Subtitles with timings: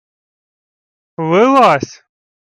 [1.27, 2.01] —Вилазь І